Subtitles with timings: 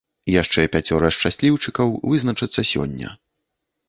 [0.41, 3.13] Яшчэ пяцёра шчасліўчыкаў вызначацца сёння.